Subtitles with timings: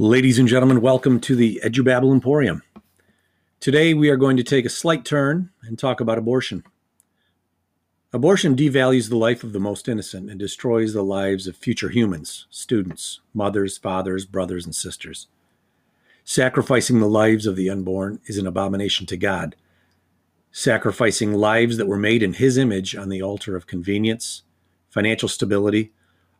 [0.00, 2.62] Ladies and gentlemen, welcome to the Edubabble Emporium.
[3.58, 6.62] Today we are going to take a slight turn and talk about abortion.
[8.12, 12.46] Abortion devalues the life of the most innocent and destroys the lives of future humans,
[12.48, 15.26] students, mothers, fathers, brothers, and sisters.
[16.22, 19.56] Sacrificing the lives of the unborn is an abomination to God.
[20.52, 24.42] Sacrificing lives that were made in His image on the altar of convenience,
[24.90, 25.90] financial stability,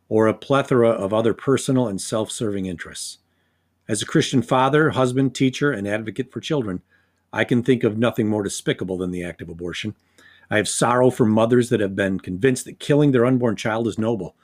[0.07, 3.17] or a plethora of other personal and self serving interests.
[3.89, 6.83] As a Christian father, husband, teacher, and advocate for children,
[7.33, 9.95] I can think of nothing more despicable than the act of abortion.
[10.51, 13.97] I have sorrow for mothers that have been convinced that killing their unborn child is
[13.97, 14.35] noble.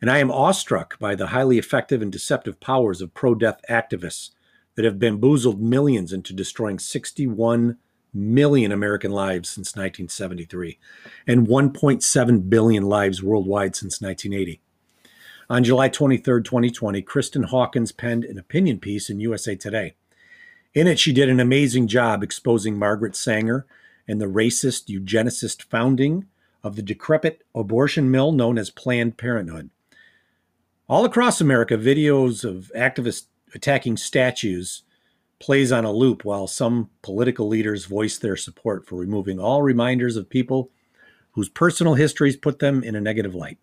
[0.00, 4.30] And I am awestruck by the highly effective and deceptive powers of pro death activists
[4.76, 7.78] that have bamboozled millions into destroying 61
[8.12, 10.78] million American lives since 1973
[11.26, 14.60] and 1.7 billion lives worldwide since 1980.
[15.50, 19.94] On July 23, 2020, Kristan Hawkins penned an opinion piece in USA Today.
[20.72, 23.66] In it, she did an amazing job exposing Margaret Sanger
[24.08, 26.26] and the racist eugenicist founding
[26.62, 29.68] of the decrepit abortion mill known as Planned Parenthood.
[30.88, 34.82] All across America, videos of activists attacking statues
[35.40, 40.16] plays on a loop while some political leaders voice their support for removing all reminders
[40.16, 40.70] of people
[41.32, 43.58] whose personal histories put them in a negative light.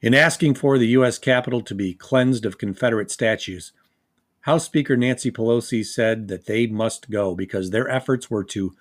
[0.00, 1.18] In asking for the U.S.
[1.18, 3.72] Capitol to be cleansed of Confederate statues,
[4.42, 8.76] House Speaker Nancy Pelosi said that they must go because their efforts were to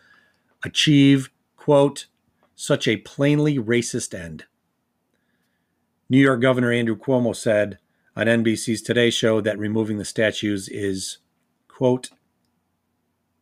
[0.64, 2.06] achieve, quote,
[2.56, 4.46] such a plainly racist end.
[6.08, 7.80] New York Governor Andrew Cuomo said
[8.16, 11.18] on NBC's Today Show that removing the statues is,
[11.68, 12.12] quote,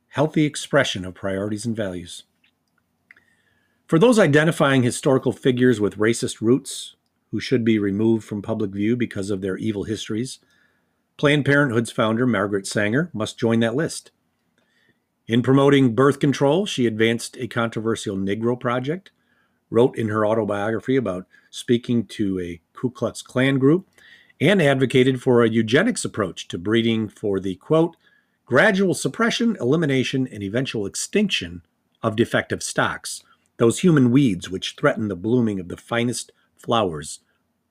[0.10, 2.24] healthy expression of priorities and values.
[3.86, 6.95] For those identifying historical figures with racist roots
[7.36, 10.40] who should be removed from public view because of their evil histories,
[11.18, 14.12] Planned Parenthood's founder, Margaret Sanger, must join that list.
[15.28, 19.12] In promoting birth control, she advanced a controversial Negro project,
[19.70, 23.86] wrote in her autobiography about speaking to a Ku Klux Klan group,
[24.40, 27.98] and advocated for a eugenics approach to breeding for the quote,
[28.46, 31.64] gradual suppression, elimination, and eventual extinction
[32.02, 33.24] of defective stocks,
[33.58, 37.20] those human weeds which threaten the blooming of the finest flowers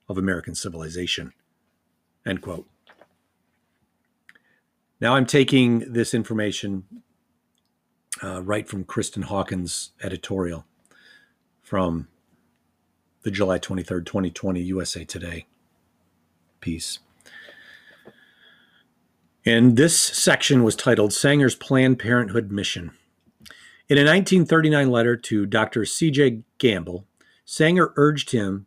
[0.07, 1.33] of American civilization.
[2.25, 2.67] End quote.
[4.99, 6.85] Now I'm taking this information
[8.23, 10.65] uh, right from Kristan Hawkins' editorial
[11.61, 12.07] from
[13.23, 15.47] the July 23rd, 2020 USA Today
[16.61, 16.99] piece.
[19.45, 22.91] And this section was titled Sanger's Planned Parenthood Mission.
[23.87, 25.85] In a 1939 letter to Dr.
[25.85, 26.41] C.J.
[26.57, 27.05] Gamble,
[27.45, 28.65] Sanger urged him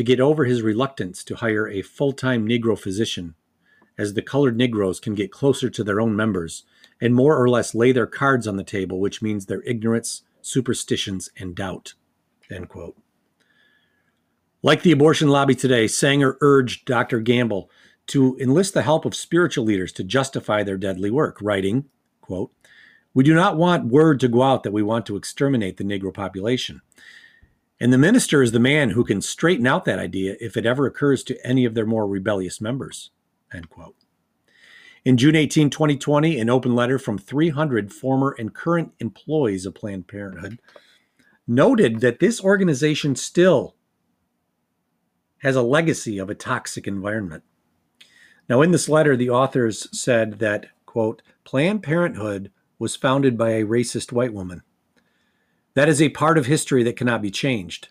[0.00, 3.34] to get over his reluctance to hire a full time Negro physician,
[3.98, 6.64] as the colored Negroes can get closer to their own members
[7.02, 11.28] and more or less lay their cards on the table, which means their ignorance, superstitions,
[11.36, 11.92] and doubt.
[12.50, 12.96] End quote.
[14.62, 17.20] Like the abortion lobby today, Sanger urged Dr.
[17.20, 17.70] Gamble
[18.06, 21.90] to enlist the help of spiritual leaders to justify their deadly work, writing,
[22.22, 22.50] quote,
[23.12, 26.14] We do not want word to go out that we want to exterminate the Negro
[26.14, 26.80] population.
[27.80, 30.86] And the minister is the man who can straighten out that idea if it ever
[30.86, 33.10] occurs to any of their more rebellious members.
[33.52, 33.96] End quote.
[35.02, 40.08] In June 18, 2020, an open letter from 300 former and current employees of Planned
[40.08, 40.60] Parenthood
[41.48, 43.76] noted that this organization still
[45.38, 47.42] has a legacy of a toxic environment.
[48.46, 53.64] Now, in this letter, the authors said that, quote, Planned Parenthood was founded by a
[53.64, 54.62] racist white woman.
[55.74, 57.88] That is a part of history that cannot be changed.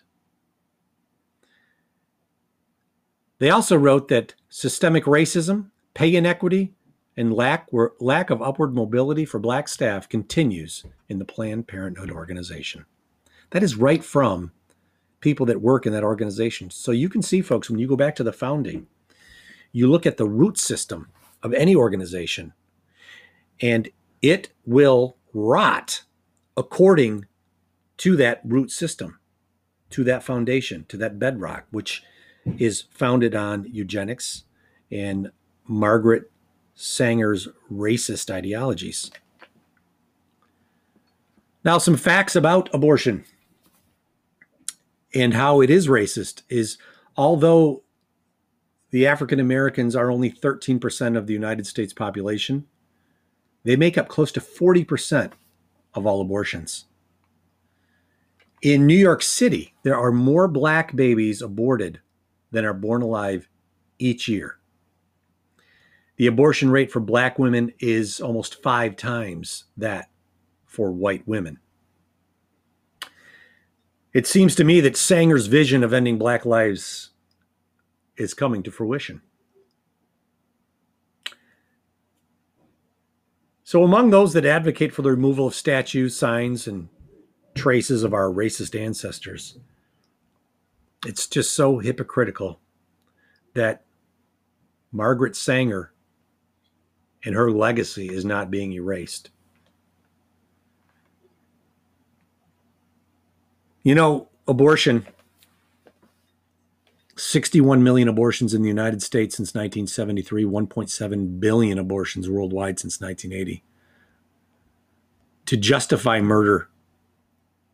[3.38, 6.74] They also wrote that systemic racism, pay inequity,
[7.16, 12.84] and lack, lack of upward mobility for black staff continues in the Planned Parenthood organization.
[13.50, 14.52] That is right from
[15.20, 16.70] people that work in that organization.
[16.70, 18.86] So you can see, folks, when you go back to the founding,
[19.72, 21.08] you look at the root system
[21.42, 22.52] of any organization,
[23.60, 23.88] and
[24.22, 26.02] it will rot
[26.56, 27.26] according
[28.00, 29.18] to that root system,
[29.90, 32.02] to that foundation, to that bedrock, which
[32.56, 34.44] is founded on eugenics
[34.90, 35.30] and
[35.66, 36.30] Margaret
[36.74, 39.10] Sanger's racist ideologies.
[41.62, 43.26] Now, some facts about abortion
[45.14, 46.78] and how it is racist is
[47.18, 47.82] although
[48.92, 52.66] the African Americans are only 13% of the United States population,
[53.64, 55.32] they make up close to 40%
[55.92, 56.86] of all abortions.
[58.62, 62.00] In New York City, there are more black babies aborted
[62.50, 63.48] than are born alive
[63.98, 64.58] each year.
[66.16, 70.10] The abortion rate for black women is almost five times that
[70.66, 71.58] for white women.
[74.12, 77.10] It seems to me that Sanger's vision of ending black lives
[78.16, 79.22] is coming to fruition.
[83.64, 86.88] So, among those that advocate for the removal of statues, signs, and
[87.60, 89.58] traces of our racist ancestors,
[91.06, 92.58] it's just so hypocritical
[93.52, 93.84] that
[94.92, 95.92] Margaret Sanger
[97.22, 99.28] and her legacy is not being erased.
[103.82, 105.06] You know, abortion
[107.16, 113.62] 61 million abortions in the United States since 1973, 1.7 billion abortions worldwide since 1980.
[115.44, 116.69] To justify murder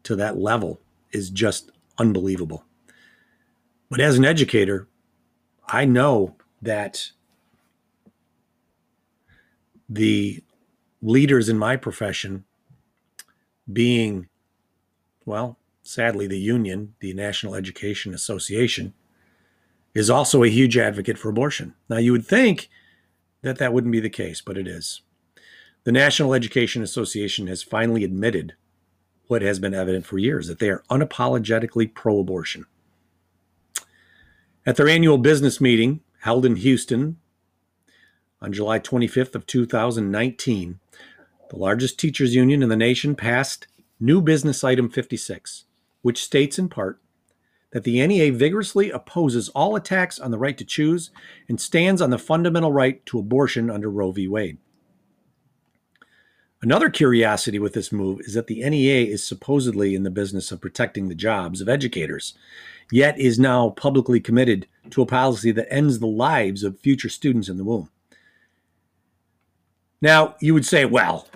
[0.06, 0.80] to that level
[1.12, 2.64] is just unbelievable.
[3.90, 4.88] But as an educator,
[5.68, 7.10] I know that
[9.88, 10.42] the
[11.02, 12.44] leaders in my profession,
[13.72, 14.28] being,
[15.24, 18.94] well, sadly, the union, the National Education Association,
[19.94, 21.74] is also a huge advocate for abortion.
[21.88, 22.68] Now, you would think
[23.42, 25.00] that that wouldn't be the case, but it is.
[25.84, 28.54] The National Education Association has finally admitted
[29.28, 32.66] what has been evident for years that they are unapologetically pro abortion.
[34.64, 37.18] At their annual business meeting held in Houston
[38.40, 40.80] on July 25th of 2019,
[41.50, 43.66] the largest teachers union in the nation passed
[44.00, 45.64] new business item 56,
[46.02, 47.00] which states in part
[47.72, 51.10] that the NEA vigorously opposes all attacks on the right to choose
[51.48, 54.26] and stands on the fundamental right to abortion under Roe v.
[54.26, 54.58] Wade.
[56.62, 60.60] Another curiosity with this move is that the NEA is supposedly in the business of
[60.60, 62.34] protecting the jobs of educators,
[62.90, 67.48] yet is now publicly committed to a policy that ends the lives of future students
[67.48, 67.90] in the womb.
[70.00, 71.28] Now, you would say, well,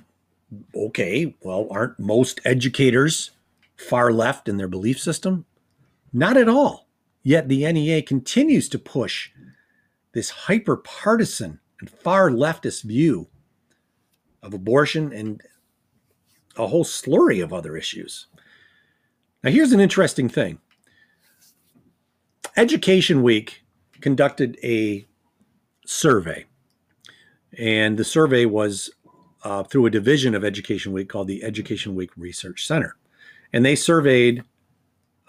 [0.74, 3.30] okay, well, aren't most educators
[3.76, 5.44] far left in their belief system?
[6.12, 6.86] Not at all.
[7.22, 9.30] Yet the NEA continues to push
[10.12, 13.28] this hyper partisan and far leftist view
[14.42, 15.42] of abortion and
[16.56, 18.26] a whole slurry of other issues.
[19.42, 20.58] Now, here's an interesting thing
[22.56, 23.62] Education Week
[24.00, 25.06] conducted a
[25.86, 26.44] survey,
[27.58, 28.90] and the survey was
[29.42, 32.96] uh, through a division of Education Week called the Education Week Research Center.
[33.52, 34.44] And they surveyed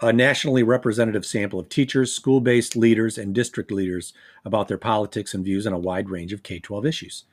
[0.00, 4.12] a nationally representative sample of teachers, school based leaders, and district leaders
[4.44, 7.24] about their politics and views on a wide range of K 12 issues.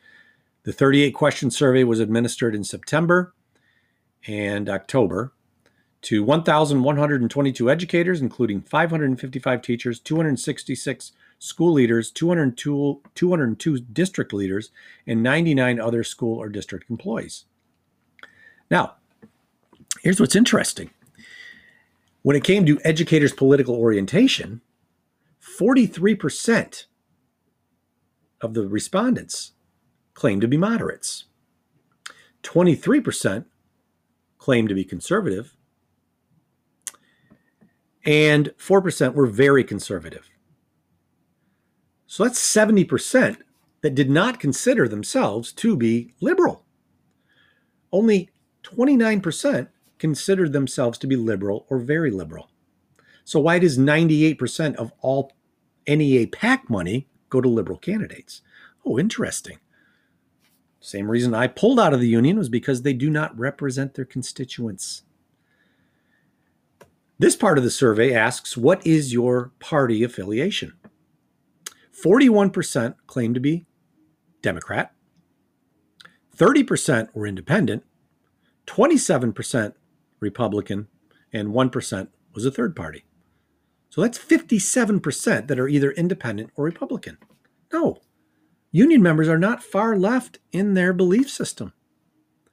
[0.69, 3.33] The 38 question survey was administered in September
[4.27, 5.33] and October
[6.03, 14.69] to 1,122 educators, including 555 teachers, 266 school leaders, 202, 202 district leaders,
[15.07, 17.45] and 99 other school or district employees.
[18.69, 18.97] Now,
[20.03, 20.91] here's what's interesting
[22.21, 24.61] when it came to educators' political orientation,
[25.41, 26.85] 43%
[28.41, 29.53] of the respondents
[30.19, 31.23] claimed to be moderates.
[32.43, 33.45] 23%
[34.37, 35.55] claimed to be conservative.
[38.05, 40.29] And 4% were very conservative.
[42.05, 43.37] So that's 70%
[43.81, 46.65] that did not consider themselves to be liberal.
[47.93, 48.29] Only
[48.63, 52.49] 29% considered themselves to be liberal or very liberal.
[53.23, 55.31] So why does 98% of all
[55.87, 58.41] NEA PAC money go to liberal candidates?
[58.85, 59.59] Oh, interesting.
[60.79, 64.05] Same reason I pulled out of the union was because they do not represent their
[64.05, 65.03] constituents.
[67.17, 70.73] This part of the survey asks What is your party affiliation?
[71.91, 73.65] 41% claim to be
[74.41, 74.93] Democrat,
[76.35, 77.83] 30% were independent,
[78.67, 79.73] 27%
[80.21, 80.87] Republican,
[81.33, 83.03] and 1% was a third party.
[83.89, 87.17] So that's 57% that are either independent or Republican.
[87.73, 87.99] No,
[88.71, 91.73] union members are not far left in their belief system.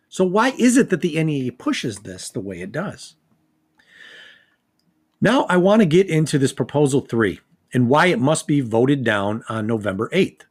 [0.09, 3.17] So why is it that the NEA pushes this the way it does?
[5.21, 7.41] Now I want to get into this proposal 3
[7.73, 10.43] and why it must be voted down on November 8th.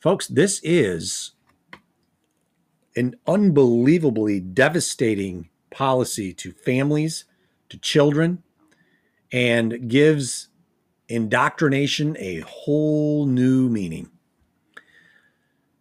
[0.00, 1.32] Folks, this is
[2.96, 7.24] an unbelievably devastating policy to families,
[7.68, 8.42] to children,
[9.32, 10.48] and gives
[11.08, 14.10] indoctrination a whole new meaning.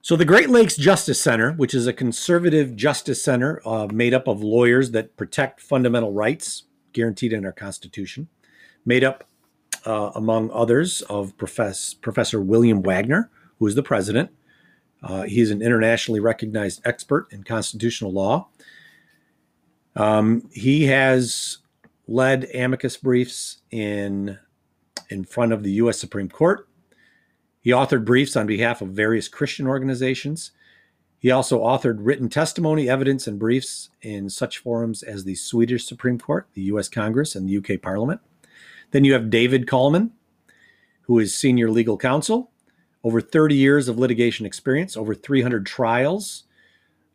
[0.10, 4.28] So, the Great Lakes Justice Center, which is a conservative justice center uh, made up
[4.28, 6.64] of lawyers that protect fundamental rights
[6.94, 8.28] guaranteed in our Constitution,
[8.84, 9.24] made up,
[9.86, 14.32] uh, among others, of Professor William Wagner, who is the president,
[15.04, 18.50] Uh, is an internationally recognized expert in constitutional law.
[19.96, 21.60] Um, he has
[22.08, 24.40] led amicus briefs in
[25.12, 26.00] in front of the U.S.
[26.00, 26.68] Supreme Court.
[27.70, 30.54] He authored briefs on behalf of various Christian organizations.
[31.20, 36.18] He also authored written testimony, evidence, and briefs in such forums as the Swedish Supreme
[36.18, 36.90] Court, the U.S.
[36.90, 37.78] Congress, and the U.K.
[37.78, 38.22] Parliament.
[38.90, 40.10] Then you have David Kallman,
[41.02, 42.50] who is senior legal counsel,
[43.04, 46.46] over 30 years of litigation experience, over 300 trials.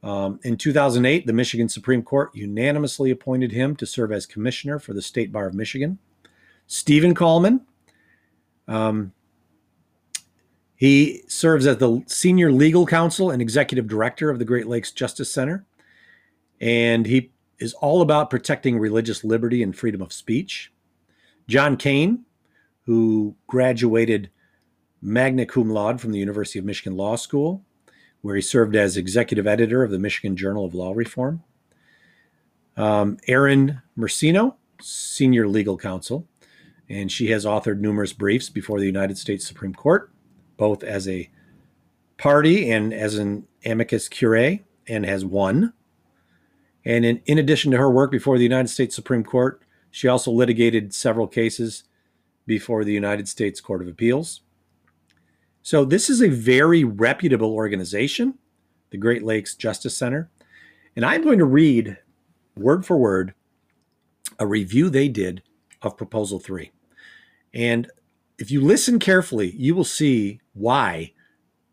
[0.05, 4.93] Um, in 2008, the Michigan Supreme Court unanimously appointed him to serve as commissioner for
[4.93, 5.99] the State Bar of Michigan.
[6.69, 7.63] Stephen Kallman,
[8.69, 9.13] um,
[10.85, 15.33] he serves as the senior legal counsel and executive director of the Great Lakes Justice
[15.33, 15.65] Center.
[16.61, 20.71] And he is all about protecting religious liberty and freedom of speech.
[21.49, 22.27] John Kane,
[22.85, 24.29] who graduated
[25.01, 27.65] magna cum laude from the University of Michigan Law School,
[28.21, 31.43] where he served as executive editor of the Michigan Journal of Law Reform.
[32.77, 36.29] Um, Erin Mersino, senior legal counsel,
[36.91, 40.11] and she has authored numerous briefs before the United States Supreme Court,
[40.57, 41.31] both as a
[42.17, 45.73] party and as an amicus curiae, and has won.
[46.85, 50.31] And in, in addition to her work before the United States Supreme Court, she also
[50.31, 51.85] litigated several cases
[52.47, 54.43] before the United States Court of Appeals.
[55.63, 58.35] So, this is a very reputable organization,
[58.91, 60.31] the Great Lakes Justice Center.
[60.95, 61.97] And I'm going to read
[62.57, 63.35] word for word
[64.39, 65.43] a review they did
[65.83, 66.71] of Proposal 3.
[67.55, 67.91] And
[68.39, 71.13] if you listen carefully, you will see why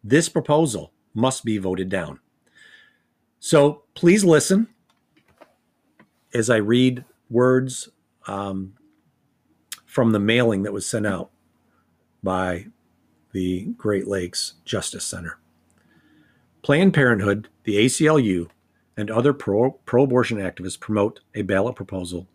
[0.04, 2.20] this proposal must be voted down.
[3.40, 4.68] So please listen
[6.34, 7.90] as I read words
[8.28, 8.74] um,
[9.86, 11.32] from the mailing that was sent out
[12.24, 12.68] by
[13.32, 15.40] the Great Lakes Justice Center.
[16.62, 18.50] Planned Parenthood, the ACLU,
[18.96, 22.28] and other pro abortion activists promote a ballot proposal,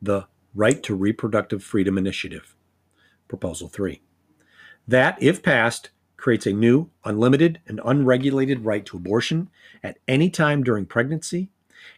[0.00, 2.56] the Right to Reproductive Freedom Initiative,
[3.30, 4.02] Proposal 3.
[4.88, 9.48] That, if passed, creates a new, unlimited, and unregulated right to abortion
[9.84, 11.48] at any time during pregnancy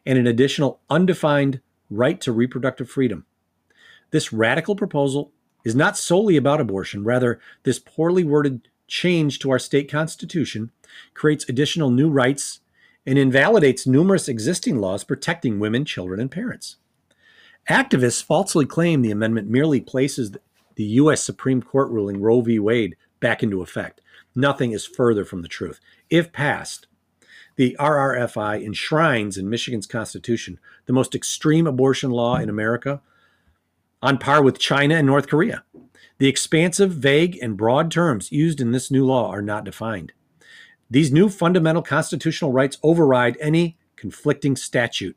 [0.04, 1.60] and an additional undefined
[1.90, 3.24] right to reproductive freedom.
[4.10, 5.32] This radical proposal
[5.64, 10.70] is not solely about abortion, rather, this poorly worded change to our state constitution
[11.14, 12.60] creates additional new rights
[13.06, 16.76] and invalidates numerous existing laws protecting women, children, and parents.
[17.70, 20.32] Activists falsely claim the amendment merely places
[20.76, 21.22] the U.S.
[21.22, 22.58] Supreme Court ruling Roe v.
[22.58, 24.00] Wade back into effect.
[24.34, 25.80] Nothing is further from the truth.
[26.10, 26.86] If passed,
[27.56, 33.02] the RRFI enshrines in Michigan's Constitution the most extreme abortion law in America,
[34.00, 35.64] on par with China and North Korea.
[36.18, 40.12] The expansive, vague, and broad terms used in this new law are not defined.
[40.90, 45.16] These new fundamental constitutional rights override any conflicting statute.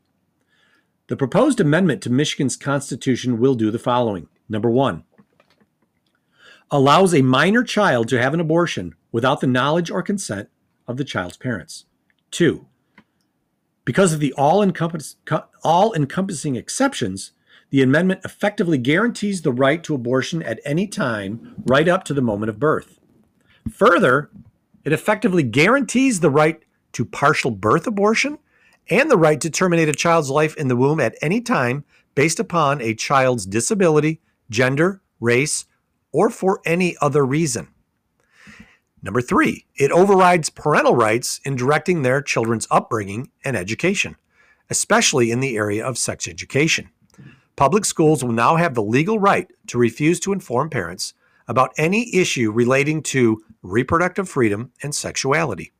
[1.08, 4.28] The proposed amendment to Michigan's Constitution will do the following.
[4.48, 5.04] Number one,
[6.70, 10.48] allows a minor child to have an abortion without the knowledge or consent
[10.86, 11.84] of the child's parents.
[12.30, 12.66] Two,
[13.84, 17.32] because of the all encompassing exceptions,
[17.70, 22.20] the amendment effectively guarantees the right to abortion at any time, right up to the
[22.20, 22.98] moment of birth.
[23.72, 24.30] Further,
[24.84, 28.38] it effectively guarantees the right to partial birth abortion
[28.88, 32.38] and the right to terminate a child's life in the womb at any time based
[32.38, 35.66] upon a child's disability, gender, race,
[36.16, 37.68] or for any other reason.
[39.02, 44.16] Number three, it overrides parental rights in directing their children's upbringing and education,
[44.70, 46.88] especially in the area of sex education.
[47.54, 51.12] Public schools will now have the legal right to refuse to inform parents
[51.46, 55.70] about any issue relating to reproductive freedom and sexuality.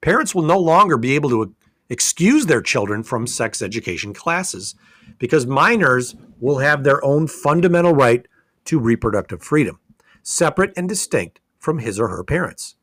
[0.00, 1.56] Parents will no longer be able to
[1.90, 4.76] excuse their children from sex education classes
[5.18, 8.26] because minors will have their own fundamental right
[8.66, 9.80] to reproductive freedom,
[10.22, 12.76] separate and distinct from his or her parents.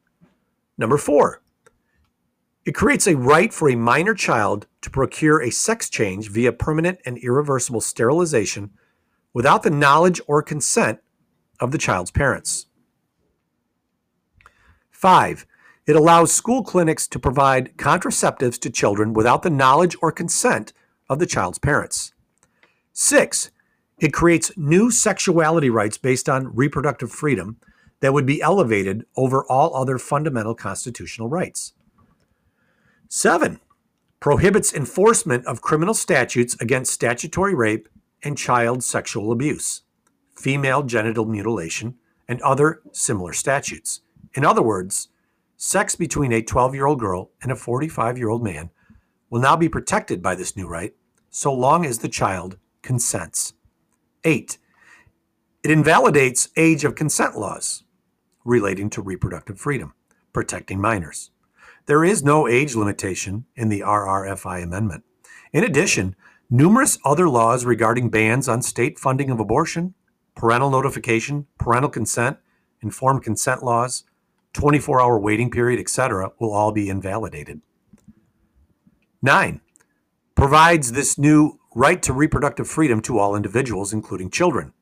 [0.77, 1.41] Number four,
[2.65, 6.99] it creates a right for a minor child to procure a sex change via permanent
[7.05, 8.71] and irreversible sterilization
[9.33, 10.99] without the knowledge or consent
[11.59, 12.67] of the child's parents.
[14.91, 15.45] Five,
[15.85, 20.71] it allows school clinics to provide contraceptives to children without the knowledge or consent
[21.09, 22.13] of the child's parents.
[22.93, 23.51] Six,
[24.03, 27.57] it creates new sexuality rights based on reproductive freedom
[28.01, 31.71] that would be elevated over all other fundamental constitutional rights.
[33.07, 33.61] Seven,
[34.19, 37.87] prohibits enforcement of criminal statutes against statutory rape
[38.23, 39.83] and child sexual abuse,
[40.35, 41.95] female genital mutilation,
[42.27, 44.01] and other similar statutes.
[44.33, 45.07] In other words,
[45.55, 48.69] sex between a 12 year old girl and a 45 year old man
[49.29, 50.93] will now be protected by this new right
[51.29, 53.53] so long as the child consents.
[54.23, 54.57] 8.
[55.63, 57.83] It invalidates age of consent laws
[58.45, 59.93] relating to reproductive freedom,
[60.33, 61.31] protecting minors.
[61.85, 65.03] There is no age limitation in the RRFI amendment.
[65.51, 66.15] In addition,
[66.49, 69.93] numerous other laws regarding bans on state funding of abortion,
[70.35, 72.37] parental notification, parental consent,
[72.81, 74.03] informed consent laws,
[74.53, 77.61] 24 hour waiting period, etc., will all be invalidated.
[79.21, 79.61] Nine,
[80.35, 84.73] provides this new right to reproductive freedom to all individuals, including children.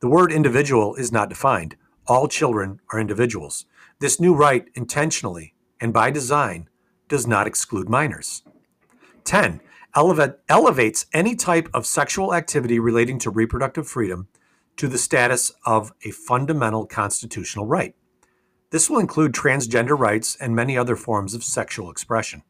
[0.00, 1.76] The word individual is not defined.
[2.06, 3.64] All children are individuals.
[3.98, 6.68] This new right intentionally and by design
[7.08, 8.42] does not exclude minors.
[9.24, 9.60] 10.
[9.94, 14.28] Elevate, elevates any type of sexual activity relating to reproductive freedom
[14.76, 17.94] to the status of a fundamental constitutional right.
[18.70, 22.42] This will include transgender rights and many other forms of sexual expression.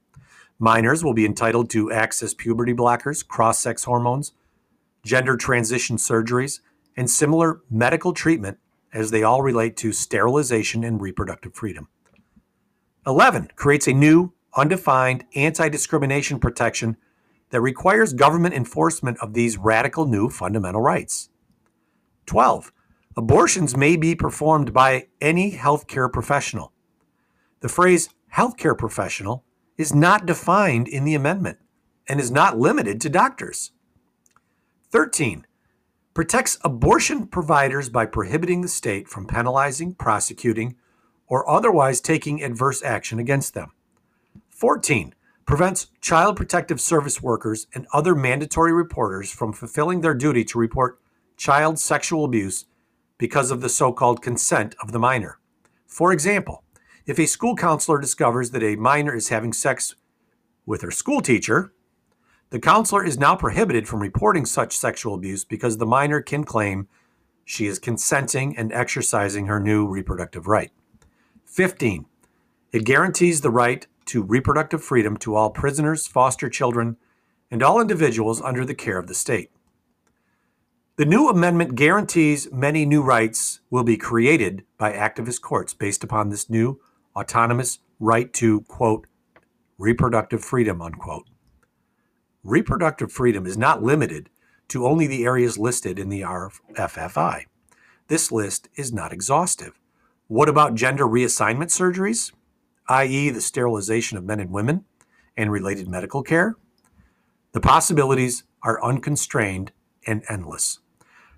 [0.59, 4.33] Minors will be entitled to access puberty blockers, cross sex hormones,
[5.05, 6.61] gender transition surgeries,
[6.97, 8.59] and similar medical treatment
[8.93, 11.89] as they all relate to sterilization and reproductive freedom.
[13.07, 16.97] 11 creates a new, undefined anti discrimination protection
[17.51, 21.29] that requires government enforcement of these radical new fundamental rights.
[22.25, 22.73] 12.
[23.17, 26.73] Abortions may be performed by any healthcare professional.
[27.61, 29.45] The phrase healthcare professional
[29.79, 31.59] is not defined in the amendment
[32.09, 33.73] and is not limited to doctors.
[34.91, 35.47] 13.
[36.15, 40.77] Protects abortion providers by prohibiting the state from penalizing, prosecuting,
[41.27, 43.73] or otherwise taking adverse action against them.
[44.51, 45.15] 14.
[45.45, 50.99] Prevents child protective service workers and other mandatory reporters from fulfilling their duty to report
[51.37, 52.65] child sexual abuse
[53.19, 55.39] because of the so called consent of the minor.
[55.87, 56.65] For example,
[57.07, 59.95] if a school counselor discovers that a minor is having sex
[60.67, 61.73] with her school teacher,
[62.51, 66.89] the counselor is now prohibited from reporting such sexual abuse because the minor can claim
[67.45, 70.73] she is consenting and exercising her new reproductive right.
[71.45, 72.07] 15.
[72.73, 76.97] It guarantees the right to reproductive freedom to all prisoners, foster children,
[77.51, 79.51] and all individuals under the care of the state.
[80.97, 86.31] The new amendment guarantees many new rights will be created by activist courts based upon
[86.31, 86.81] this new
[87.17, 89.07] autonomous right to, quote,
[89.79, 91.29] reproductive freedom, unquote.
[92.45, 94.31] Reproductive freedom is not limited
[94.69, 97.45] to only the areas listed in the RFFI.
[98.09, 99.79] This list is not exhaustive.
[100.29, 102.33] What about gender reassignment surgeries,
[102.89, 104.85] i.e., the sterilization of men and women
[105.37, 106.57] and related medical care?
[107.53, 109.73] The possibilities are unconstrained
[110.07, 110.81] and endless.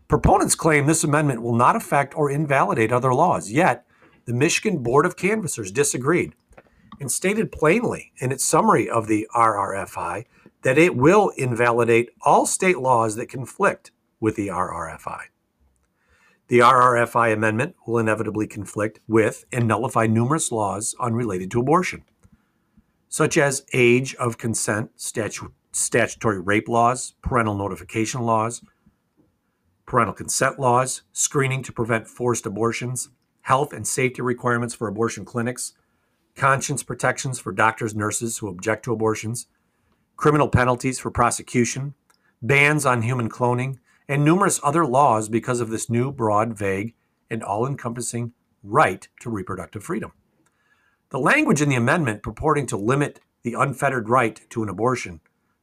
[0.09, 3.85] Proponents claim this amendment will not affect or invalidate other laws, yet,
[4.29, 6.35] the Michigan Board of Canvassers disagreed
[7.01, 10.27] and stated plainly in its summary of the RRFI
[10.61, 15.21] that it will invalidate all state laws that conflict with the RRFI.
[16.49, 22.05] The RRFI amendment will inevitably conflict with and nullify numerous laws unrelated to abortion,
[23.09, 28.63] such as age of consent, statu- statutory rape laws, parental notification laws,
[29.87, 33.09] parental consent laws, screening to prevent forced abortions,
[33.49, 35.73] health and safety requirements for abortion clinics,
[36.37, 39.47] conscience protections for doctors, nurses who object to abortions,
[40.19, 41.95] criminal penalties for prosecution,
[42.43, 46.95] bans on human cloning, and numerous other laws because of this new, broad, vague,
[47.31, 50.13] and all encompassing right to reproductive freedom.
[51.09, 55.23] The language in the amendment purporting to limit the unfettered right to an abortion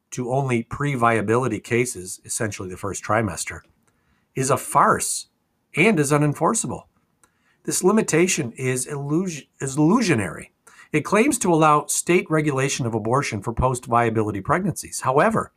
[0.09, 3.59] to only pre viability cases, essentially the first trimester,
[4.33, 5.27] is a farce
[5.75, 6.85] and is unenforceable.
[7.65, 10.51] This limitation is, is illusionary.
[10.91, 15.01] It claims to allow state regulation of abortion for post viability pregnancies.
[15.01, 15.51] However,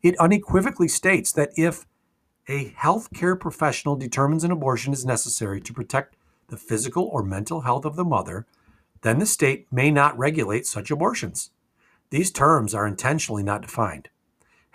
[0.00, 1.86] it unequivocally states that if
[2.48, 6.14] a healthcare professional determines an abortion is necessary to protect
[6.48, 8.46] the physical or mental health of the mother,
[9.02, 11.50] then the state may not regulate such abortions.
[12.10, 14.08] These terms are intentionally not defined.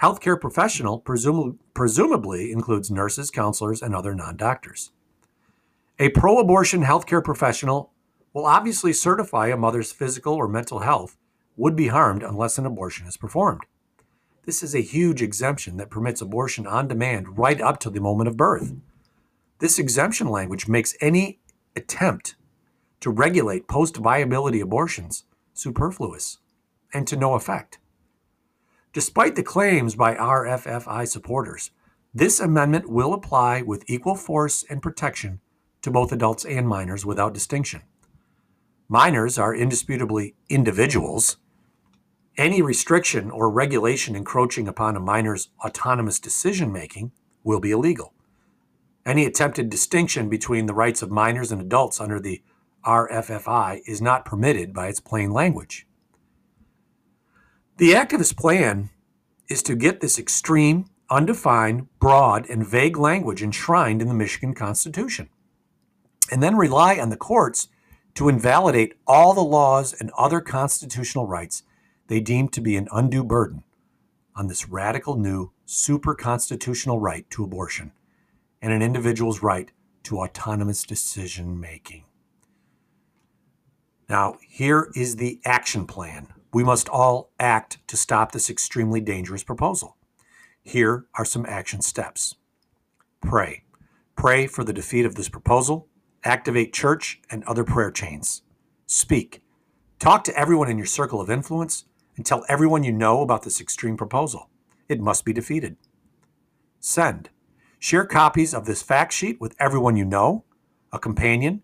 [0.02, 4.92] Healthcare professional presum- presumably includes nurses, counselors, and other non doctors.
[5.98, 7.94] A pro abortion healthcare professional
[8.34, 11.16] will obviously certify a mother's physical or mental health
[11.56, 13.62] would be harmed unless an abortion is performed.
[14.44, 18.28] This is a huge exemption that permits abortion on demand right up to the moment
[18.28, 18.74] of birth.
[19.60, 21.40] This exemption language makes any
[21.78, 22.36] attempt
[23.00, 26.40] to regulate post viability abortions superfluous
[26.94, 27.80] and to no effect.
[28.92, 31.72] Despite the claims by RFFI supporters,
[32.14, 35.40] this amendment will apply with equal force and protection
[35.86, 37.84] to both adults and minors without distinction.
[38.90, 41.38] Minors are indisputably individuals.
[42.38, 47.12] Any restriction or regulation encroaching upon a minor's autonomous decision making
[47.44, 48.14] will be illegal.
[49.06, 52.42] Any attempted distinction between the rights of minors and adults under the
[52.84, 55.86] RFFI is not permitted by its plain language.
[57.78, 58.90] The activist plan
[59.48, 65.30] is to get this extreme, undefined, broad, and vague language enshrined in the Michigan Constitution,
[66.32, 67.68] and then rely on the courts
[68.16, 71.64] to invalidate all the laws and other constitutional rights
[72.08, 73.64] they deem to be an undue burden
[74.36, 77.92] on this radical new super constitutional right to abortion
[78.62, 79.72] and an individual's right
[80.04, 82.04] to autonomous decision making.
[84.08, 86.28] Now, here is the action plan.
[86.54, 89.98] We must all act to stop this extremely dangerous proposal.
[90.62, 92.36] Here are some action steps.
[93.22, 93.64] Pray.
[94.16, 95.88] Pray for the defeat of this proposal.
[96.26, 98.42] Activate church and other prayer chains.
[98.88, 99.44] Speak.
[100.00, 101.86] Talk to everyone in your circle of influence
[102.18, 104.50] and tell everyone you know about this extreme proposal.
[104.90, 105.78] It must be defeated.
[106.80, 107.30] Send.
[107.78, 110.46] Share copies of this fact sheet with everyone you know,
[110.92, 111.62] a companion,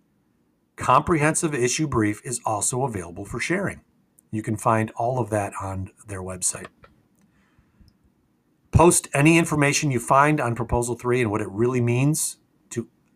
[0.75, 3.81] comprehensive issue brief is also available for sharing.
[4.29, 6.67] You can find all of that on their website.
[8.71, 12.37] Post any information you find on Proposal 3 and what it really means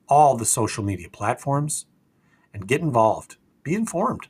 [0.08, 1.86] all the social media platforms
[2.54, 3.38] and get involved.
[3.64, 4.28] Be informed.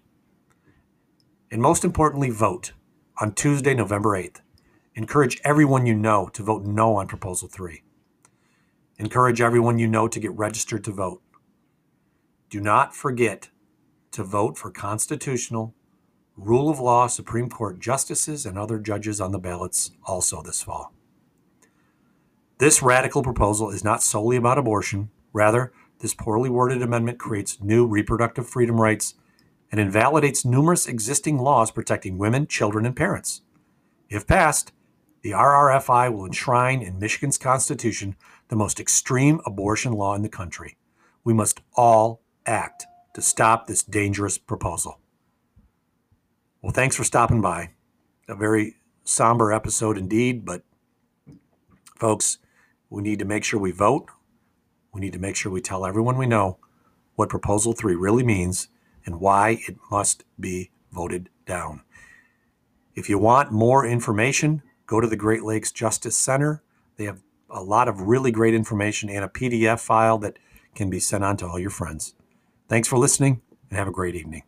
[1.51, 2.73] And most importantly, vote
[3.21, 4.41] on Tuesday, November 8th.
[4.95, 7.83] Encourage everyone you know to vote no on Proposal 3.
[8.97, 11.21] Encourage everyone you know to get registered to vote.
[12.49, 13.49] Do not forget
[14.11, 15.75] to vote for constitutional,
[16.37, 20.93] rule of law Supreme Court justices and other judges on the ballots also this fall.
[22.57, 25.09] This radical proposal is not solely about abortion.
[25.35, 29.15] Rather, this poorly worded amendment creates new reproductive freedom rights
[29.69, 33.41] and invalidates numerous existing laws protecting women, children, and parents.
[34.09, 34.71] If passed,
[35.23, 38.15] the RRFI will enshrine in Michigan's Constitution
[38.47, 40.77] the most extreme abortion law in the country.
[41.25, 45.01] We must all act to stop this dangerous proposal.
[46.61, 47.71] Well, thanks for stopping by.
[48.29, 50.63] A very somber episode indeed, but
[51.97, 52.37] folks,
[52.89, 54.07] we need to make sure we vote.
[54.95, 56.57] We need to make sure we tell everyone we know
[57.15, 58.69] what Proposal 3 really means
[59.05, 61.81] and why it must be voted down.
[62.95, 66.63] If you want more information, go to the Great Lakes Justice Center.
[66.95, 70.39] They have a lot of really great information and a PDF file that
[70.73, 72.15] can be sent on to all your friends.
[72.69, 74.43] Thanks for listening and have a great evening.